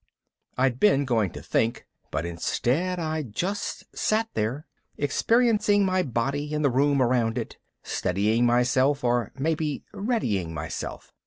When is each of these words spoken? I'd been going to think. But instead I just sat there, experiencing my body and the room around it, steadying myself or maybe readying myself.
I'd 0.57 0.79
been 0.79 1.05
going 1.05 1.29
to 1.33 1.43
think. 1.43 1.85
But 2.09 2.25
instead 2.25 2.97
I 2.97 3.21
just 3.21 3.83
sat 3.95 4.29
there, 4.33 4.65
experiencing 4.97 5.85
my 5.85 6.01
body 6.01 6.55
and 6.55 6.65
the 6.65 6.71
room 6.71 7.03
around 7.03 7.37
it, 7.37 7.59
steadying 7.83 8.43
myself 8.47 9.03
or 9.03 9.31
maybe 9.37 9.83
readying 9.93 10.55
myself. 10.55 11.13